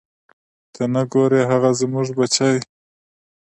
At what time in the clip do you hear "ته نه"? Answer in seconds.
0.73-1.03